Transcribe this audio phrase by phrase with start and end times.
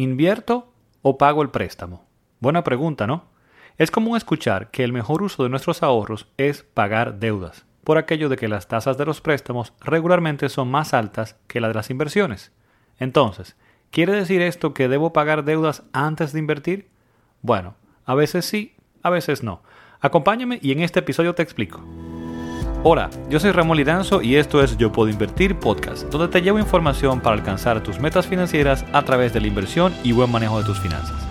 [0.00, 0.72] ¿Invierto
[1.02, 2.06] o pago el préstamo?
[2.38, 3.24] Buena pregunta, ¿no?
[3.78, 8.28] Es común escuchar que el mejor uso de nuestros ahorros es pagar deudas, por aquello
[8.28, 11.90] de que las tasas de los préstamos regularmente son más altas que las de las
[11.90, 12.52] inversiones.
[13.00, 13.56] Entonces,
[13.90, 16.90] ¿quiere decir esto que debo pagar deudas antes de invertir?
[17.42, 17.74] Bueno,
[18.04, 19.64] a veces sí, a veces no.
[19.98, 21.82] Acompáñame y en este episodio te explico.
[22.84, 26.60] Hola, yo soy Ramón Lidanzo y esto es Yo Puedo Invertir Podcast, donde te llevo
[26.60, 30.64] información para alcanzar tus metas financieras a través de la inversión y buen manejo de
[30.64, 31.26] tus finanzas.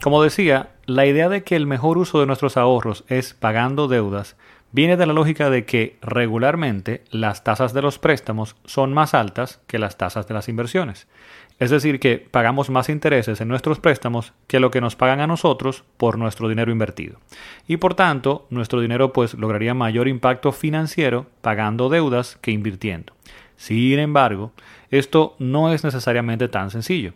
[0.00, 4.36] Como decía, la idea de que el mejor uso de nuestros ahorros es pagando deudas
[4.70, 9.58] viene de la lógica de que regularmente las tasas de los préstamos son más altas
[9.66, 11.08] que las tasas de las inversiones.
[11.58, 15.26] Es decir, que pagamos más intereses en nuestros préstamos que lo que nos pagan a
[15.26, 17.18] nosotros por nuestro dinero invertido.
[17.66, 23.14] Y por tanto, nuestro dinero pues lograría mayor impacto financiero pagando deudas que invirtiendo.
[23.56, 24.52] Sin embargo,
[24.90, 27.14] esto no es necesariamente tan sencillo.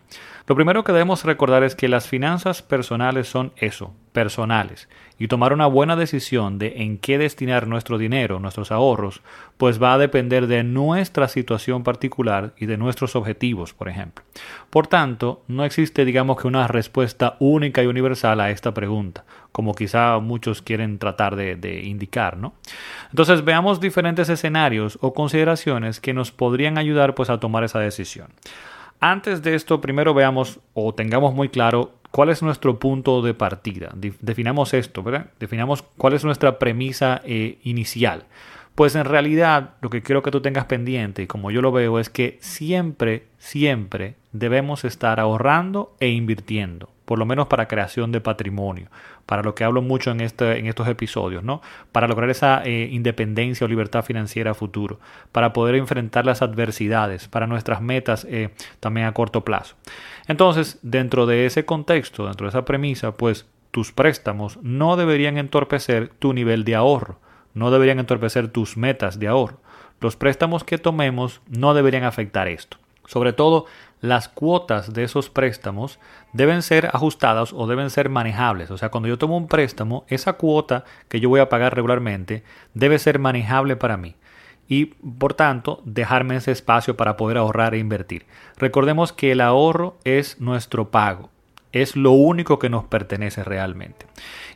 [0.51, 5.53] Lo primero que debemos recordar es que las finanzas personales son eso, personales, y tomar
[5.53, 9.23] una buena decisión de en qué destinar nuestro dinero, nuestros ahorros,
[9.59, 14.25] pues va a depender de nuestra situación particular y de nuestros objetivos, por ejemplo.
[14.71, 19.77] Por tanto, no existe, digamos que una respuesta única y universal a esta pregunta, como
[19.77, 22.55] quizá muchos quieren tratar de, de indicar, ¿no?
[23.11, 28.33] Entonces, veamos diferentes escenarios o consideraciones que nos podrían ayudar pues a tomar esa decisión.
[29.01, 33.91] Antes de esto, primero veamos o tengamos muy claro cuál es nuestro punto de partida.
[33.95, 35.31] Definamos esto, ¿verdad?
[35.41, 38.27] Definamos cuál es nuestra premisa eh, inicial.
[38.75, 41.99] Pues en realidad lo que quiero que tú tengas pendiente, y como yo lo veo,
[41.99, 48.21] es que siempre, siempre debemos estar ahorrando e invirtiendo por lo menos para creación de
[48.21, 48.87] patrimonio,
[49.27, 51.61] para lo que hablo mucho en, este, en estos episodios, ¿no?
[51.91, 55.01] Para lograr esa eh, independencia o libertad financiera a futuro,
[55.33, 59.75] para poder enfrentar las adversidades, para nuestras metas eh, también a corto plazo.
[60.29, 66.11] Entonces, dentro de ese contexto, dentro de esa premisa, pues tus préstamos no deberían entorpecer
[66.21, 67.19] tu nivel de ahorro,
[67.55, 69.59] no deberían entorpecer tus metas de ahorro.
[70.01, 72.77] Los préstamos que tomemos no deberían afectar esto.
[73.05, 73.67] Sobre todo,
[74.01, 75.99] las cuotas de esos préstamos
[76.33, 78.71] deben ser ajustadas o deben ser manejables.
[78.71, 82.43] O sea, cuando yo tomo un préstamo, esa cuota que yo voy a pagar regularmente
[82.75, 84.17] debe ser manejable para mí
[84.71, 88.27] y por tanto dejarme ese espacio para poder ahorrar e invertir.
[88.57, 91.31] Recordemos que el ahorro es nuestro pago,
[91.73, 94.07] es lo único que nos pertenece realmente.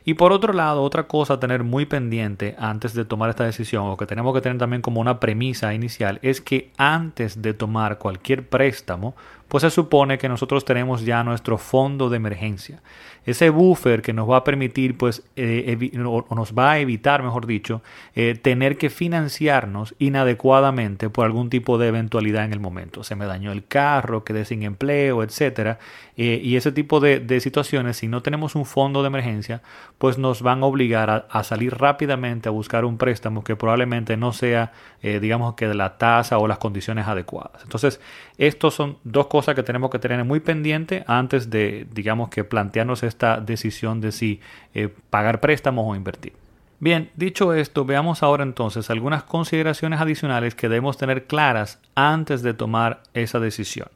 [0.03, 3.87] Y por otro lado, otra cosa a tener muy pendiente antes de tomar esta decisión,
[3.87, 7.97] o que tenemos que tener también como una premisa inicial, es que antes de tomar
[7.97, 9.15] cualquier préstamo,
[9.47, 12.81] pues se supone que nosotros tenemos ya nuestro fondo de emergencia.
[13.25, 17.47] Ese buffer que nos va a permitir, pues, eh, o nos va a evitar, mejor
[17.47, 17.81] dicho,
[18.13, 23.03] eh, tener que financiarnos inadecuadamente por algún tipo de eventualidad en el momento.
[23.03, 25.79] Se me dañó el carro, quedé sin empleo, etcétera.
[26.17, 29.61] Eh, y ese tipo de, situaciones, si no tenemos un fondo de emergencia,
[29.97, 34.33] pues nos van a obligar a, salir rápidamente a buscar un préstamo que probablemente no
[34.33, 37.63] sea, digamos que de la tasa o las condiciones adecuadas.
[37.63, 37.99] Entonces,
[38.37, 43.03] estos son dos cosas que tenemos que tener muy pendiente antes de, digamos, que plantearnos
[43.03, 44.39] esta decisión de si
[44.73, 46.33] eh, pagar préstamos o invertir.
[46.79, 52.53] Bien, dicho esto, veamos ahora entonces algunas consideraciones adicionales que debemos tener claras antes de
[52.53, 53.87] tomar esa decisión.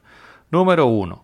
[0.49, 1.23] Número uno,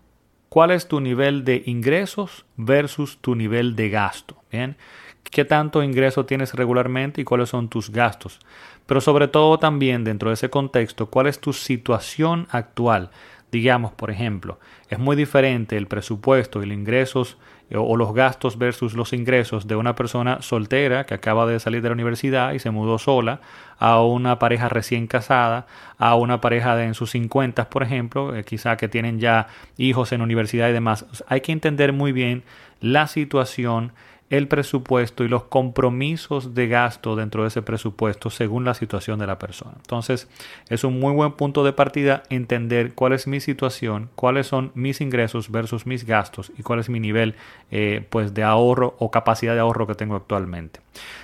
[0.49, 4.43] ¿cuál es tu nivel de ingresos versus tu nivel de gasto?
[4.51, 4.75] Bien,
[5.23, 8.39] ¿qué tanto ingreso tienes regularmente y cuáles son tus gastos?
[8.85, 13.09] Pero sobre todo también dentro de ese contexto, ¿cuál es tu situación actual?
[13.55, 17.37] Digamos, por ejemplo, es muy diferente el presupuesto y los ingresos
[17.69, 21.81] eh, o los gastos versus los ingresos de una persona soltera que acaba de salir
[21.81, 23.39] de la universidad y se mudó sola
[23.79, 25.67] a una pareja recién casada,
[25.97, 30.11] a una pareja de en sus 50, por ejemplo, eh, quizá que tienen ya hijos
[30.11, 31.05] en universidad y demás.
[31.29, 32.43] Hay que entender muy bien
[32.81, 33.93] la situación
[34.29, 39.27] el presupuesto y los compromisos de gasto dentro de ese presupuesto según la situación de
[39.27, 39.73] la persona.
[39.77, 40.27] Entonces,
[40.69, 44.99] es un muy buen punto de partida entender cuál es mi situación, cuáles son mis
[44.99, 47.35] ingresos versus mis gastos y cuál es mi nivel
[47.69, 50.79] eh, pues de ahorro o capacidad de ahorro que tengo actualmente.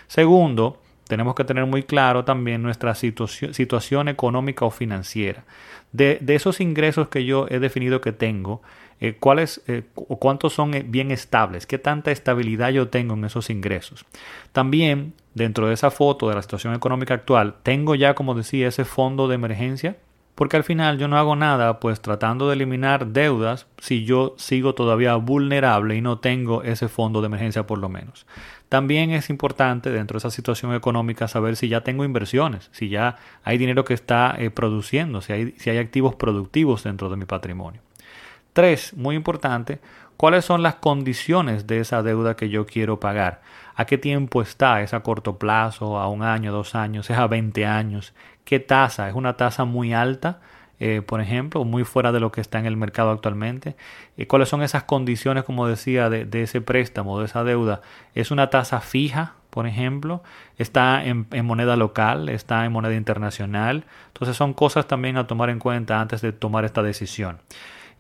[0.08, 0.78] Segundo,
[1.12, 5.44] tenemos que tener muy claro también nuestra situación, económica o financiera.
[5.92, 8.62] De, esos ingresos que yo he definido que tengo,
[9.02, 13.26] eh, cuáles eh, o cuántos son eh, bien estables, qué tanta estabilidad yo tengo en
[13.26, 14.06] esos ingresos.
[14.52, 18.86] También, dentro de esa foto de la situación económica actual, tengo ya, como decía, ese
[18.86, 19.98] fondo de emergencia
[20.36, 24.76] porque al final yo no hago nada pues tratando de eliminar deudas si yo sigo
[24.76, 28.26] todavía vulnerable y no tengo ese fondo de emergencia por lo menos.
[28.70, 33.18] También es importante dentro de esa situación económica saber si ya tengo inversiones, si ya
[33.44, 37.82] hay dinero que está produciendo, si hay, si hay activos productivos dentro de mi patrimonio.
[38.54, 39.80] Tres, muy importante,
[40.18, 43.42] cuáles son las condiciones de esa deuda que yo quiero pagar.
[43.76, 44.82] ¿A qué tiempo está?
[44.82, 45.98] ¿Es a corto plazo?
[45.98, 47.10] ¿A un año, dos años?
[47.10, 48.14] ¿Es a 20 años?
[48.44, 49.08] ¿Qué tasa?
[49.10, 50.42] ¿Es una tasa muy alta?
[50.80, 53.76] Eh, por ejemplo, muy fuera de lo que está en el mercado actualmente.
[54.18, 57.82] Eh, ¿Cuáles son esas condiciones, como decía, de, ese préstamo, de esa deuda?
[58.16, 60.24] ¿Es una tasa fija, por ejemplo?
[60.58, 62.30] ¿Está en, en, moneda local?
[62.30, 63.86] ¿Está en moneda internacional?
[64.08, 67.38] Entonces son cosas también a tomar en cuenta antes de tomar esta decisión.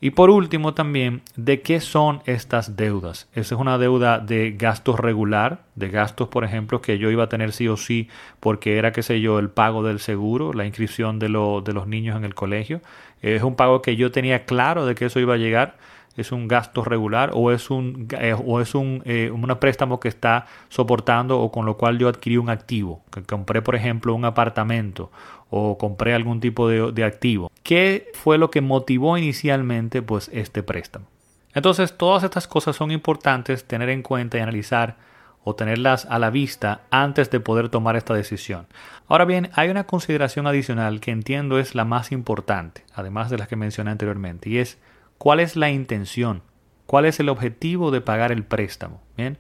[0.03, 3.29] Y por último también, ¿de qué son estas deudas?
[3.33, 7.29] Esa es una deuda de gastos regular, de gastos, por ejemplo, que yo iba a
[7.29, 8.09] tener sí o sí
[8.39, 12.17] porque era, qué sé yo, el pago del seguro, la inscripción de, de los niños
[12.17, 12.81] en el colegio.
[13.21, 15.77] Es un pago que yo tenía claro de que eso iba a llegar
[16.17, 20.45] es un gasto regular o es un eh, o es un eh, préstamo que está
[20.69, 23.03] soportando o con lo cual yo adquirí un activo.
[23.11, 25.11] Que compré por ejemplo un apartamento
[25.49, 27.51] o compré algún tipo de, de activo.
[27.63, 31.05] Qué fue lo que motivó inicialmente pues este préstamo
[31.53, 34.95] entonces todas estas cosas son importantes tener en cuenta y analizar
[35.43, 38.67] o tenerlas a la vista antes de poder tomar esta decisión.
[39.07, 43.47] Ahora bien, hay una consideración adicional que entiendo es la más importante, además de las
[43.47, 44.77] que mencioné anteriormente, y es
[45.21, 46.41] ¿Cuál es la intención?
[46.87, 49.03] ¿Cuál es el objetivo de pagar el préstamo?
[49.15, 49.37] Bien.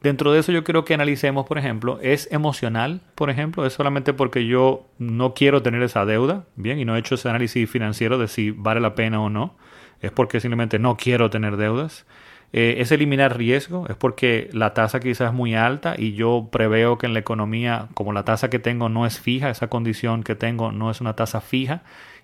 [0.00, 3.66] Dentro de eso yo quiero que analicemos, por ejemplo, ¿es emocional, por ejemplo?
[3.66, 6.46] ¿Es solamente porque yo no quiero tener esa deuda?
[6.56, 9.58] Bien, y no he hecho ese análisis financiero de si vale la pena o no.
[10.00, 12.06] Es porque simplemente no quiero tener deudas.
[12.54, 13.86] Eh, ¿Es eliminar riesgo?
[13.90, 17.88] ¿Es porque la tasa quizás es muy alta y yo preveo que en la economía,
[17.92, 21.14] como la tasa que tengo no es fija, esa condición que tengo no es una
[21.14, 21.82] tasa fija,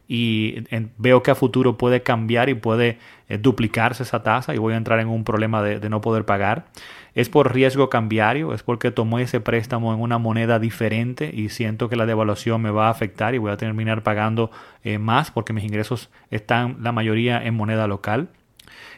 [0.08, 0.64] y
[0.98, 2.98] veo que a futuro puede cambiar y puede
[3.28, 6.66] eh, duplicarse esa tasa y voy a entrar en un problema de, no poder pagar.
[7.14, 11.88] Es por riesgo cambiario, es porque tomé ese préstamo en una moneda diferente y siento
[11.88, 14.50] que la devaluación me va a afectar y voy a terminar pagando
[14.84, 18.28] eh, más porque mis ingresos están la mayoría en moneda local.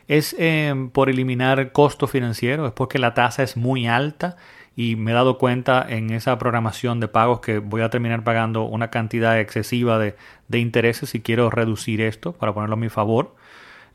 [0.09, 4.37] Es eh, por eliminar costo financiero, es porque la tasa es muy alta
[4.79, 8.63] y me he dado cuenta en esa programación de pagos que voy a terminar pagando
[8.63, 10.15] una cantidad excesiva de,
[10.57, 13.35] intereses si quiero reducir esto para ponerlo a mi favor.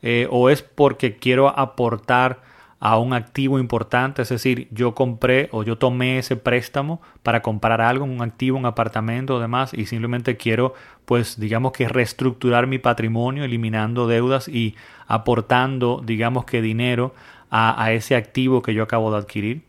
[0.02, 2.42] Eh, o es porque quiero aportar
[2.80, 7.80] a un activo importante, es decir, yo compré o yo tomé ese préstamo para comprar
[7.80, 10.74] algo, un activo, un apartamento o demás, y simplemente quiero,
[11.06, 14.76] pues, digamos que reestructurar mi patrimonio, eliminando deudas y
[15.06, 17.14] aportando, digamos que dinero
[17.48, 19.62] a, a ese activo que yo acabo de adquirir.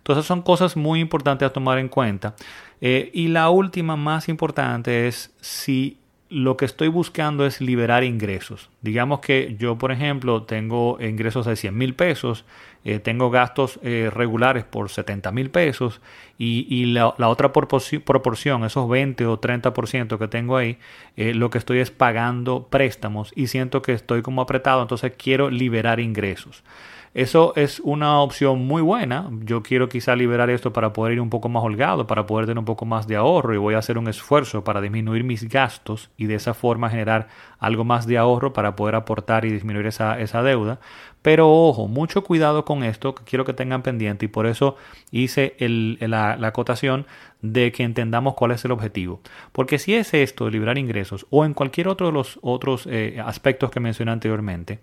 [0.00, 2.34] Entonces son cosas muy importantes a tomar en cuenta.
[2.80, 5.98] Eh, y la última más importante es si
[6.30, 8.70] lo que estoy buscando es liberar ingresos.
[8.80, 12.46] Digamos que yo, por ejemplo, tengo ingresos de 100 mil pesos,
[12.84, 16.00] eh, tengo gastos eh, regulares por 70 mil pesos
[16.38, 20.78] y, la, otra proporción, esos 20 o 30% que tengo ahí,
[21.16, 26.00] lo que estoy es pagando préstamos y siento que estoy como apretado, entonces quiero liberar
[26.00, 26.62] ingresos.
[27.12, 29.28] Eso es una opción muy buena.
[29.40, 32.60] Yo quiero quizá liberar esto para poder ir un poco más holgado, para poder tener
[32.60, 36.10] un poco más de ahorro y voy a hacer un esfuerzo para disminuir mis gastos
[36.16, 37.26] y de esa forma generar
[37.58, 40.78] algo más de ahorro para poder aportar y disminuir esa, esa deuda.
[41.22, 44.76] Pero ojo, mucho cuidado con esto que quiero que tengan pendiente y por eso
[45.10, 47.06] hice la, acotación
[47.42, 49.20] de que entendamos cuál es el objetivo.
[49.52, 53.20] Porque si es esto, de liberar ingresos o en cualquier otro de los otros eh,
[53.22, 54.80] aspectos que mencioné anteriormente,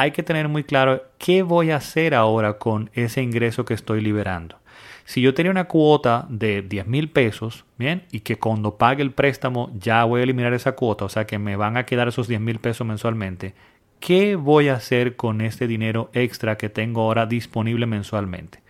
[0.00, 4.00] hay que tener muy claro qué voy a hacer ahora con ese ingreso que estoy
[4.00, 4.56] liberando.
[5.04, 9.12] Si yo tenía una cuota de 10 mil pesos, bien, y que cuando pague el
[9.12, 12.28] préstamo ya voy a eliminar esa cuota, o sea que me van a quedar esos
[12.28, 13.52] 10 mil pesos mensualmente,
[13.98, 18.62] ¿qué voy a hacer con este dinero extra que tengo ahora disponible mensualmente?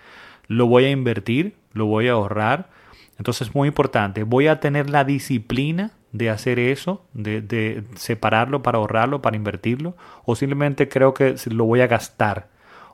[0.48, 1.54] ¿Lo voy a invertir?
[1.74, 2.70] ¿Lo voy a ahorrar?
[3.18, 8.78] Entonces es muy importante, voy a tener la disciplina de hacer eso, de, separarlo para
[8.78, 12.48] ahorrarlo, para invertirlo, o simplemente creo que lo voy a gastar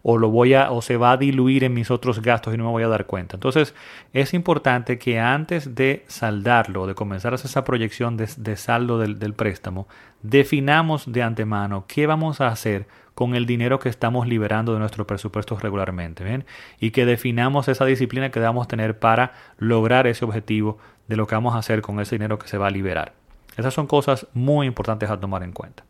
[0.09, 2.65] o lo voy a o se va a diluir en mis otros gastos y no
[2.65, 3.37] me voy a dar cuenta.
[3.37, 3.75] Entonces,
[4.13, 9.19] es importante que antes de saldarlo, de comenzar a hacer esa proyección de, saldo del,
[9.19, 9.89] del préstamo,
[10.23, 15.07] definamos de antemano qué vamos a hacer con el dinero que estamos liberando de nuestros
[15.07, 16.45] presupuestos regularmente, ¿bien?
[16.79, 20.77] Y que definamos esa disciplina que debamos tener para lograr ese objetivo
[21.09, 23.13] de lo que vamos a hacer con ese dinero que se va a liberar.
[23.57, 25.85] Esas son cosas muy importantes a tomar en cuenta.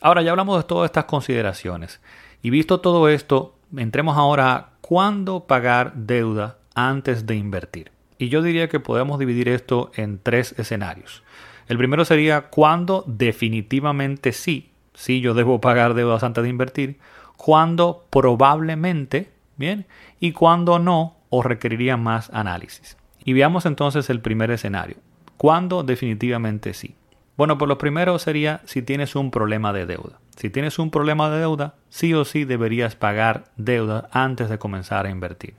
[0.00, 2.00] Ahora ya hablamos de todas estas consideraciones.
[2.42, 7.90] Y visto todo esto, entremos ahora a cuándo pagar deuda antes de invertir.
[8.18, 11.22] Y yo diría que podemos dividir esto en tres escenarios.
[11.68, 16.98] El primero sería cuándo definitivamente sí, sí yo debo pagar deudas antes de invertir,
[17.36, 19.86] cuándo probablemente, bien,
[20.20, 22.96] y cuándo no o requeriría más análisis.
[23.26, 24.96] Y veamos entonces el primer escenario.
[25.36, 26.94] ¿Cuándo definitivamente sí?
[27.36, 30.20] Bueno, pues lo primero sería si tienes un problema de deuda.
[30.36, 35.06] Si tienes un problema de deuda, sí o sí deberías pagar deuda antes de comenzar
[35.06, 35.54] a invertir.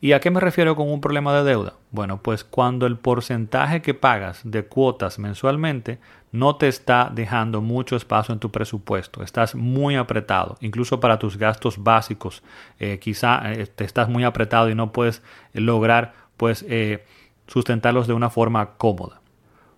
[0.00, 1.74] ¿Y a qué me refiero con un problema de deuda?
[1.90, 5.98] Bueno, pues cuando el porcentaje que pagas de cuotas mensualmente
[6.32, 11.36] no te está dejando mucho espacio en tu presupuesto, estás muy apretado, incluso para tus
[11.36, 12.42] gastos básicos,
[12.78, 17.04] eh, quizá eh, te estás muy apretado y no puedes lograr pues eh,
[17.48, 19.20] sustentarlos de una forma cómoda.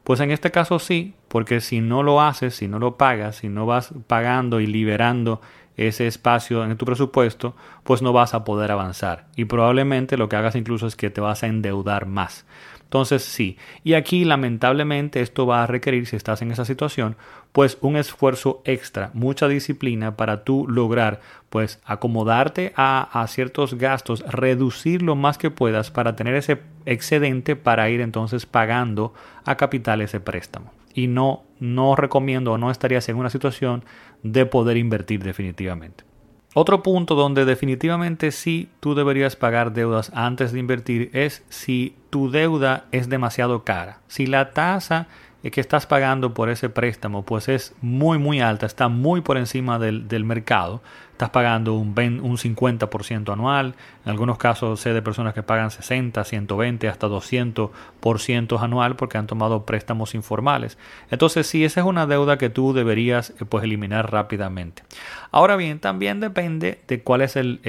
[0.04, 3.48] Pues en este caso sí, porque si no lo haces, si no lo pagas, si
[3.48, 5.40] no vas pagando y liberando
[5.76, 9.26] ese espacio en tu presupuesto, pues no vas a poder avanzar.
[9.34, 12.46] Y probablemente lo que hagas incluso es que te vas a endeudar más.
[12.92, 17.16] Entonces sí, y aquí lamentablemente esto va a requerir, si estás en esa situación,
[17.52, 25.00] pues un esfuerzo extra, mucha disciplina para tú lograr pues acomodarte a, ciertos gastos, reducir
[25.00, 29.14] lo más que puedas para tener ese excedente para ir entonces pagando
[29.46, 30.70] a capital ese préstamo.
[30.92, 33.86] Y no, no recomiendo o no estarías en una situación
[34.22, 36.11] de poder invertir definitivamente.
[36.54, 42.30] Otro punto donde definitivamente sí tú deberías pagar deudas antes de invertir es si tu
[42.30, 44.00] deuda es demasiado cara.
[44.06, 45.06] Si la tasa
[45.50, 49.78] que estás pagando por ese préstamo pues es muy muy alta, está muy por encima
[49.78, 50.82] del, del mercado,
[51.12, 56.24] estás pagando un, un 50% anual, en algunos casos sé de personas que pagan 60,
[56.24, 60.78] 120, hasta 200% anual porque han tomado préstamos informales.
[61.10, 64.82] Entonces, sí, esa es una deuda que tú deberías eh, pues, eliminar rápidamente.
[65.30, 67.60] Ahora bien, también depende de cuál es el,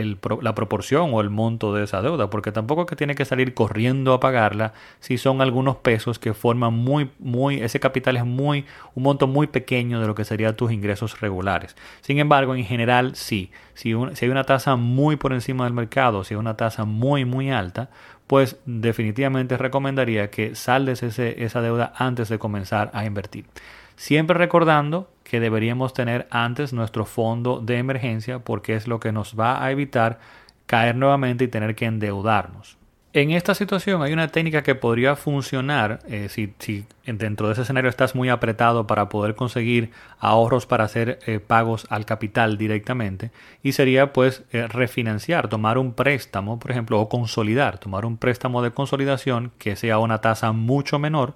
[0.41, 3.53] la proporción o el monto de esa deuda, porque tampoco es que tiene que salir
[3.53, 8.65] corriendo a pagarla si son algunos pesos que forman muy, muy, ese capital es muy,
[8.95, 11.75] un monto muy pequeño de lo que serían tus ingresos regulares.
[12.01, 13.32] Sin embargo, en general, sí
[13.73, 17.51] si, hay una tasa muy por encima del mercado, si hay una tasa muy, muy
[17.51, 17.89] alta,
[18.27, 23.45] pues definitivamente recomendaría que saldes ese, esa deuda antes de comenzar a invertir.
[23.95, 29.39] Siempre recordando que deberíamos tener antes nuestro fondo de emergencia porque es lo que nos
[29.39, 30.19] va a evitar
[30.65, 32.77] caer nuevamente y tener que endeudarnos.
[33.15, 37.87] En esta situación hay una técnica que podría funcionar eh, si, dentro de ese escenario
[37.87, 43.29] estás muy apretado para poder conseguir ahorros para hacer eh, pagos al capital directamente
[43.61, 48.63] y sería pues eh, refinanciar, tomar un préstamo, por ejemplo, o consolidar, tomar un préstamo
[48.63, 51.35] de consolidación que sea una tasa mucho menor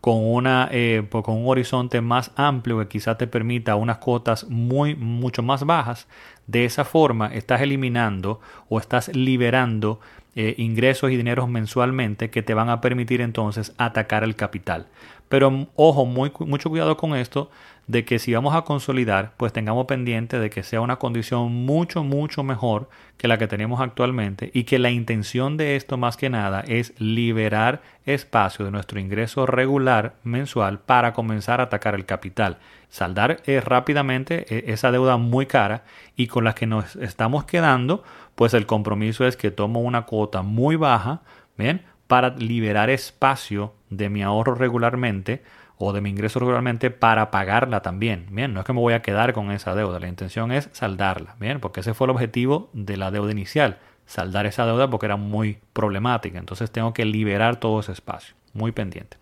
[0.00, 4.94] con, una, pues, con un horizonte más amplio que quizá te permita unas cuotas muy
[4.94, 6.06] mucho más bajas.
[6.46, 9.98] De esa forma estás eliminando o estás liberando
[10.40, 14.86] eh, ingresos y dineros mensualmente que te van a permitir entonces atacar el capital.
[15.28, 17.50] Pero ojo, muy, mucho cuidado con esto
[17.88, 22.04] de que si vamos a consolidar, pues tengamos pendiente de que sea una condición mucho,
[22.04, 26.28] mucho mejor que la que tenemos actualmente y que la intención de esto más que
[26.28, 32.58] nada es liberar espacio de nuestro ingreso regular mensual para comenzar a atacar el capital.
[32.90, 38.02] Saldar eh, rápidamente eh, esa deuda muy cara y con la que nos estamos quedando,
[38.34, 41.22] pues el compromiso es que tomo una cuota muy baja,
[41.56, 41.84] ¿bien?
[42.06, 45.42] Para liberar espacio de mi ahorro regularmente
[45.78, 48.26] o de mi ingreso regularmente para pagarla también.
[48.30, 51.36] Bien, no es que me voy a quedar con esa deuda, la intención es saldarla,
[51.38, 55.16] bien, porque ese fue el objetivo de la deuda inicial, saldar esa deuda porque era
[55.16, 59.16] muy problemática, entonces tengo que liberar todo ese espacio, muy pendiente.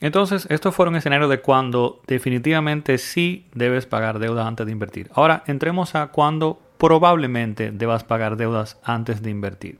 [0.00, 5.10] Entonces, esto fue un escenario de cuando definitivamente sí debes pagar deudas antes de invertir.
[5.14, 9.78] Ahora, entremos a cuando probablemente debas pagar deudas antes de invertir.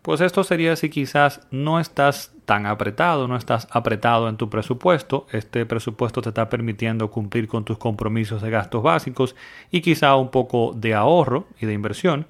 [0.00, 5.26] Pues esto sería si quizás no estás tan apretado, no estás apretado en tu presupuesto,
[5.32, 9.36] este presupuesto te está permitiendo cumplir con tus compromisos de gastos básicos
[9.70, 12.26] y quizá un poco de ahorro y de inversión,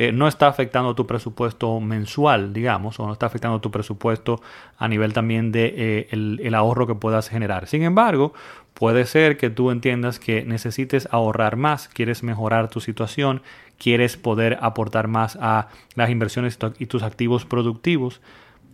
[0.00, 4.40] eh, no está afectando tu presupuesto mensual, digamos, o no está afectando tu presupuesto
[4.76, 7.66] a nivel también de eh, el, ahorro que puedas generar.
[7.66, 8.32] Sin embargo,
[8.74, 13.42] puede ser que tú entiendas que necesites ahorrar más, quieres mejorar tu situación,
[13.76, 18.20] quieres poder aportar más a las inversiones y tus activos productivos.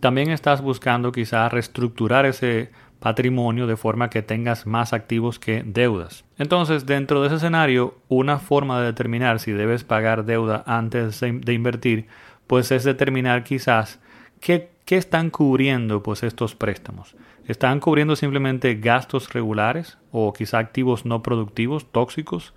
[0.05, 2.69] También estás buscando quizás reestructurar ese
[2.99, 6.25] patrimonio de forma que tengas más activos que deudas.
[6.37, 11.53] Entonces, dentro de ese escenario, una forma de determinar si debes pagar deuda antes de
[11.53, 12.05] invertir,
[12.45, 13.99] pues es determinar quizás
[14.39, 17.15] qué, están cubriendo pues estos préstamos.
[17.47, 22.53] ¿Están cubriendo simplemente gastos regulares o quizá activos no productivos, tóxicos?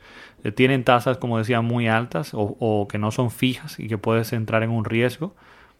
[0.54, 4.34] ¿Tienen tasas, como decía, muy altas o, o que no son fijas y que puedes
[4.34, 5.34] entrar en un riesgo?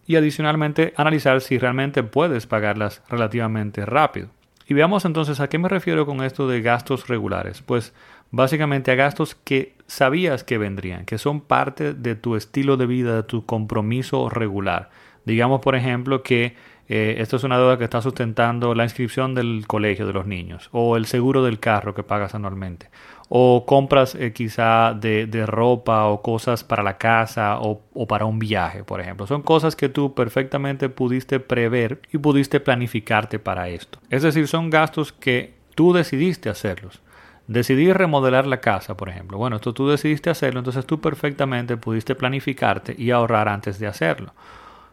[0.09, 4.29] Y adicionalmente analizar si realmente puedes pagarlas relativamente rápido.
[4.67, 7.61] Y veamos entonces a qué me refiero con esto de gastos regulares.
[7.61, 7.93] Pues
[8.31, 13.17] básicamente a gastos que sabías que vendrían, que son parte de tu estilo de vida,
[13.17, 14.89] de tu compromiso regular.
[15.25, 16.55] Digamos, por ejemplo, que
[16.89, 20.69] eh, esto es una deuda que está sustentando la inscripción del colegio de los niños
[20.71, 22.89] o el seguro del carro que pagas anualmente
[23.29, 28.39] o compras eh, quizá de, ropa o cosas para la casa o, o, para un
[28.39, 29.27] viaje, por ejemplo.
[29.27, 33.99] Son cosas que tú perfectamente pudiste prever y pudiste planificarte para esto.
[34.09, 37.01] Es decir, son gastos que tú decidiste hacerlos.
[37.45, 39.37] Decidí remodelar la casa, por ejemplo.
[39.37, 44.33] Bueno, esto tú decidiste hacerlo, entonces tú perfectamente pudiste planificarte y ahorrar antes de hacerlo.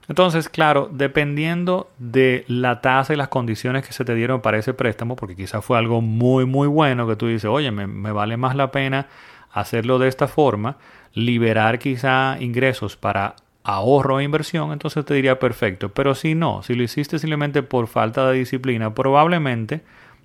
[0.09, 4.73] Entonces, claro, dependiendo de la tasa y las condiciones que se te dieron para ese
[4.73, 8.55] préstamo, porque quizás fue algo muy, muy bueno que tú dices, oye, me, vale más
[8.55, 9.09] la pena
[9.51, 10.77] hacerlo de esta forma,
[11.13, 13.35] liberar quizá ingresos para
[13.65, 15.89] ahorro e inversión, entonces te diría perfecto.
[15.89, 19.83] Pero si no, si lo hiciste simplemente por falta de disciplina, probablemente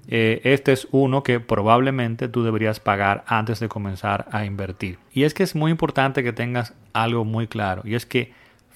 [0.07, 5.00] eh, este es uno que probablemente tú deberías pagar antes de comenzar a invertir.
[5.11, 8.31] Y es que es muy importante que tengas algo muy claro, y es que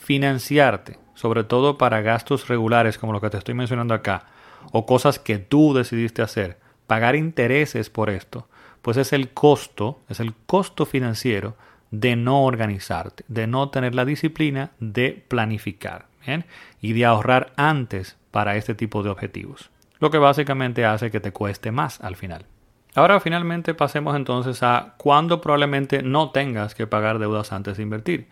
[0.05, 4.27] financiarte, sobre todo para gastos regulares como lo que te estoy mencionando acá,
[4.71, 8.47] o cosas que tú decidiste hacer, pagar intereses por esto,
[8.83, 11.55] pues es el costo, es el costo financiero
[11.89, 16.05] de no organizarte, de no tener la disciplina de planificar
[16.81, 21.31] y de ahorrar antes para este tipo de objetivos, lo que básicamente hace que te
[21.31, 22.45] cueste más al final.
[22.93, 28.27] Ahora finalmente pasemos entonces a cuándo probablemente no tengas que pagar deudas antes de invertir.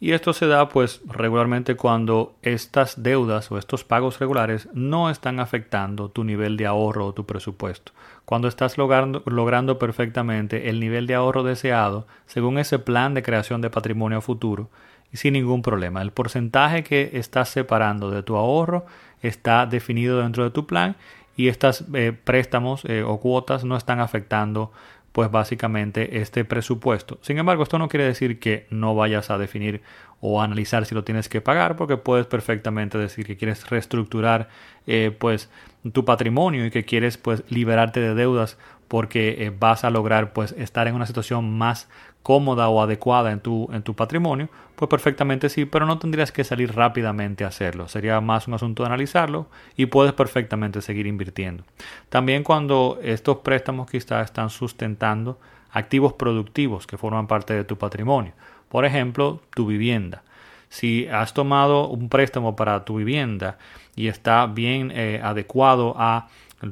[0.00, 5.40] Y esto se da pues regularmente cuando estas deudas o estos pagos regulares no están
[5.40, 7.92] afectando tu nivel de ahorro o tu presupuesto.
[8.24, 13.70] Cuando estás logrando, perfectamente el nivel de ahorro deseado según ese plan de creación de
[13.70, 14.70] patrimonio futuro
[15.12, 16.00] y sin ningún problema.
[16.00, 18.86] El porcentaje que estás separando de tu ahorro
[19.20, 20.94] está definido dentro de tu plan
[21.36, 24.70] y estos eh, préstamos eh, o cuotas no están afectando
[25.18, 27.18] pues básicamente este presupuesto.
[27.22, 29.82] Sin embargo, esto no quiere decir que no vayas a definir
[30.20, 34.48] o analizar si lo tienes que pagar, porque puedes perfectamente decir que quieres reestructurar
[34.86, 35.50] eh, pues
[35.92, 38.58] tu patrimonio y que quieres pues liberarte de deudas
[38.88, 41.88] porque eh, vas a lograr pues estar en una situación más
[42.22, 46.44] cómoda o adecuada en tu, en tu patrimonio, pues perfectamente sí, pero no tendrías que
[46.44, 47.88] salir rápidamente a hacerlo.
[47.88, 49.46] Sería más un asunto de analizarlo
[49.76, 51.64] y puedes perfectamente seguir invirtiendo.
[52.08, 55.38] También cuando estos préstamos quizás están sustentando
[55.70, 58.32] activos productivos que forman parte de tu patrimonio.
[58.68, 60.22] Por ejemplo, tu vivienda.
[60.68, 63.56] Si has tomado un préstamo para tu vivienda
[63.96, 66.28] y está bien eh, adecuado a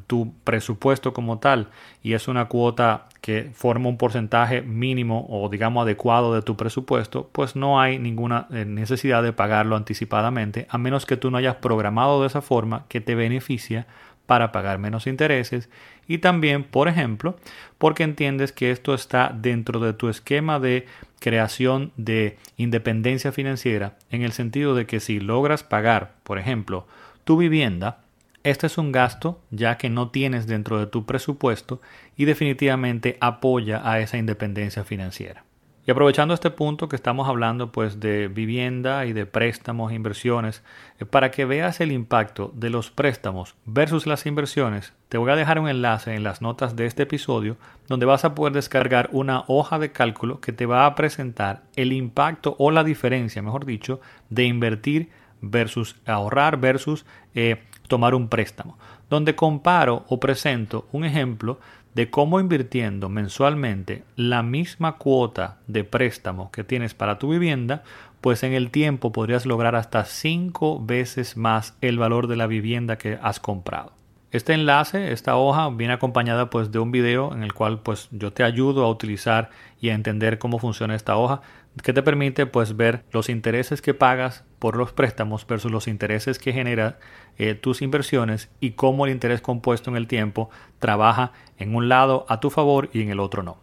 [0.06, 1.68] tu presupuesto como tal
[2.02, 7.28] y es una cuota que forma un porcentaje mínimo o digamos adecuado de tu presupuesto,
[7.32, 11.56] pues no hay ninguna eh, necesidad de pagarlo anticipadamente a menos que tú no hayas
[11.56, 13.86] programado de esa forma que te beneficia
[14.26, 15.70] para pagar menos intereses.
[16.08, 17.36] Y también, por ejemplo,
[17.78, 20.86] porque entiendes que esto está dentro de tu esquema de
[21.20, 26.86] creación de independencia financiera en el sentido de que si logras pagar, por ejemplo,
[27.24, 27.98] tu vivienda,
[28.46, 31.80] este es un gasto ya que no tienes dentro de tu presupuesto
[32.16, 35.44] y definitivamente apoya a esa independencia financiera.
[35.84, 40.62] Y aprovechando este punto que estamos hablando pues de vivienda y de préstamos e inversiones,
[40.98, 45.36] eh, para que veas el impacto de los préstamos versus las inversiones, te voy a
[45.36, 47.56] dejar un enlace en las notas de este episodio
[47.88, 51.92] donde vas a poder descargar una hoja de cálculo que te va a presentar el
[51.92, 58.78] impacto o la diferencia, mejor dicho, de invertir versus ahorrar versus eh, tomar un préstamo,
[59.10, 61.58] donde comparo o presento un ejemplo
[61.94, 67.84] de cómo invirtiendo mensualmente la misma cuota de préstamo que tienes para tu vivienda,
[68.20, 72.98] pues en el tiempo podrías lograr hasta cinco veces más el valor de la vivienda
[72.98, 73.92] que has comprado.
[74.36, 78.34] Este enlace, esta hoja, viene acompañada pues de un video en el cual pues yo
[78.34, 79.48] te ayudo a utilizar
[79.80, 81.40] y a entender cómo funciona esta hoja
[81.82, 86.38] que te permite pues ver los intereses que pagas por los préstamos versus los intereses
[86.38, 86.98] que genera
[87.38, 92.26] eh, tus inversiones y cómo el interés compuesto en el tiempo trabaja en un lado
[92.28, 93.56] a tu favor y en el otro no.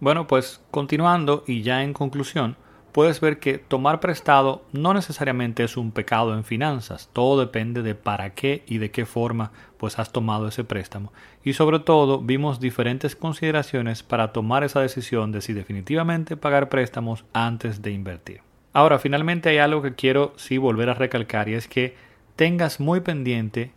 [0.00, 2.58] Bueno, pues continuando y ya en conclusión,
[2.94, 7.96] puedes ver que tomar prestado no necesariamente es un pecado en finanzas, todo depende de
[7.96, 11.12] para qué y de qué forma pues has tomado ese préstamo.
[11.42, 17.24] Y sobre todo vimos diferentes consideraciones para tomar esa decisión de si definitivamente pagar préstamos
[17.32, 18.42] antes de invertir.
[18.72, 21.96] Ahora, finalmente hay algo que quiero sí volver a recalcar y es que
[22.36, 23.72] tengas muy pendiente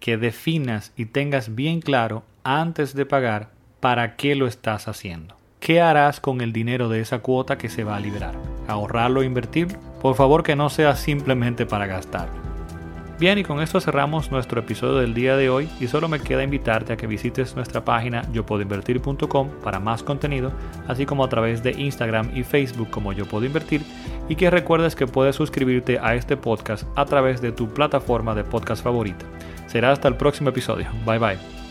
[0.00, 5.36] que definas y tengas bien claro antes de pagar para qué lo estás haciendo.
[5.60, 8.51] ¿Qué harás con el dinero de esa cuota que se va a liberar?
[8.72, 9.78] ¿Ahorrarlo o invertirlo?
[10.00, 12.52] Por favor que no sea simplemente para gastarlo.
[13.22, 16.42] Bien, y con esto cerramos nuestro episodio del día de hoy y solo me queda
[16.42, 20.50] invitarte a que visites nuestra página yopuedoinvertir.com para más contenido,
[20.88, 23.82] así como a través de Instagram y Facebook como Yo Puedo Invertir
[24.28, 28.42] y que recuerdes que puedes suscribirte a este podcast a través de tu plataforma de
[28.42, 29.24] podcast favorita.
[29.68, 30.88] Será hasta el próximo episodio.
[31.06, 31.61] Bye bye.